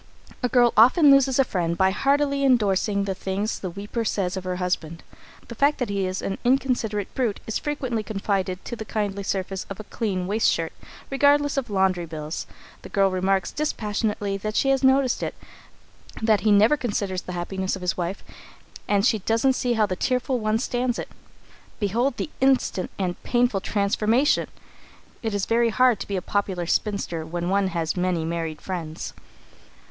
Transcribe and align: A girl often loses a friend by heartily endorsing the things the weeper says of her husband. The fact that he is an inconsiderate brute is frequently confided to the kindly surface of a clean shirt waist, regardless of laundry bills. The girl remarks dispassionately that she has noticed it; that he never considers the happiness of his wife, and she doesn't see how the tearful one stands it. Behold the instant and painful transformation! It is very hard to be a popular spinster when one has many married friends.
A 0.41 0.49
girl 0.49 0.73
often 0.75 1.11
loses 1.11 1.37
a 1.37 1.43
friend 1.43 1.77
by 1.77 1.91
heartily 1.91 2.43
endorsing 2.43 3.03
the 3.03 3.13
things 3.13 3.59
the 3.59 3.69
weeper 3.69 4.03
says 4.03 4.35
of 4.35 4.45
her 4.45 4.55
husband. 4.55 5.03
The 5.47 5.53
fact 5.53 5.77
that 5.77 5.91
he 5.91 6.07
is 6.07 6.23
an 6.23 6.39
inconsiderate 6.43 7.13
brute 7.13 7.39
is 7.45 7.59
frequently 7.59 8.01
confided 8.01 8.65
to 8.65 8.75
the 8.75 8.83
kindly 8.83 9.21
surface 9.21 9.67
of 9.69 9.79
a 9.79 9.83
clean 9.83 10.21
shirt 10.39 10.73
waist, 10.81 10.91
regardless 11.11 11.55
of 11.55 11.69
laundry 11.69 12.07
bills. 12.07 12.47
The 12.81 12.89
girl 12.89 13.11
remarks 13.11 13.51
dispassionately 13.51 14.37
that 14.37 14.55
she 14.55 14.69
has 14.69 14.83
noticed 14.83 15.21
it; 15.21 15.35
that 16.19 16.41
he 16.41 16.51
never 16.51 16.77
considers 16.77 17.21
the 17.21 17.33
happiness 17.33 17.75
of 17.75 17.83
his 17.83 17.95
wife, 17.95 18.23
and 18.87 19.05
she 19.05 19.19
doesn't 19.19 19.53
see 19.53 19.73
how 19.73 19.85
the 19.85 19.95
tearful 19.95 20.39
one 20.39 20.57
stands 20.57 20.97
it. 20.97 21.09
Behold 21.79 22.17
the 22.17 22.31
instant 22.41 22.89
and 22.97 23.21
painful 23.21 23.61
transformation! 23.61 24.49
It 25.21 25.35
is 25.35 25.45
very 25.45 25.69
hard 25.69 25.99
to 25.99 26.07
be 26.07 26.15
a 26.17 26.23
popular 26.23 26.65
spinster 26.65 27.23
when 27.23 27.49
one 27.49 27.67
has 27.67 27.95
many 27.95 28.25
married 28.25 28.61
friends. 28.61 29.13